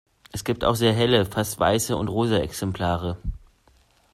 Es 0.31 0.43
gibt 0.43 0.65
auch 0.65 0.73
sehr 0.73 0.93
helle, 0.93 1.27
fast 1.27 1.59
weiße 1.59 1.95
und 1.95 2.07
rosa 2.07 2.37
Exemplare. 2.37 3.17